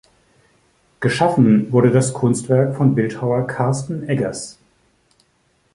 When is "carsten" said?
3.45-4.09